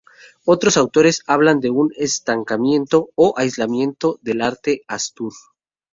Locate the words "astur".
4.87-5.31